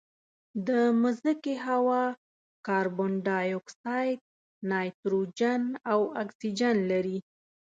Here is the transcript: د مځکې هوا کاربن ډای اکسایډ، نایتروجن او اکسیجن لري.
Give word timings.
د 0.67 0.69
مځکې 1.01 1.53
هوا 1.67 2.03
کاربن 2.67 3.11
ډای 3.25 3.47
اکسایډ، 3.59 4.19
نایتروجن 4.69 5.63
او 5.91 5.99
اکسیجن 6.23 6.77
لري. 6.91 7.17